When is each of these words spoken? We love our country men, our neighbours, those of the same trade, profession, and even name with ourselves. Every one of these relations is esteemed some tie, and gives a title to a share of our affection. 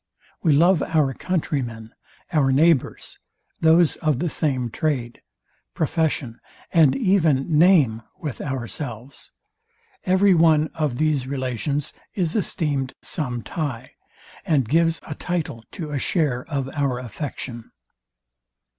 We 0.41 0.53
love 0.53 0.81
our 0.81 1.13
country 1.13 1.61
men, 1.61 1.93
our 2.33 2.51
neighbours, 2.51 3.19
those 3.59 3.97
of 3.97 4.17
the 4.17 4.31
same 4.31 4.71
trade, 4.71 5.21
profession, 5.75 6.39
and 6.73 6.95
even 6.95 7.59
name 7.59 8.01
with 8.17 8.41
ourselves. 8.41 9.31
Every 10.03 10.33
one 10.33 10.69
of 10.73 10.97
these 10.97 11.27
relations 11.27 11.93
is 12.15 12.35
esteemed 12.35 12.95
some 13.03 13.43
tie, 13.43 13.91
and 14.43 14.67
gives 14.67 15.01
a 15.05 15.13
title 15.13 15.63
to 15.73 15.91
a 15.91 15.99
share 15.99 16.45
of 16.45 16.67
our 16.69 16.97
affection. 16.97 17.69